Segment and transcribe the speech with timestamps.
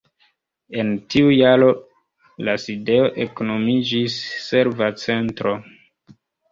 [0.83, 1.67] En tiu jaro
[2.49, 5.57] la sidejo eknomiĝis "Serva Centro".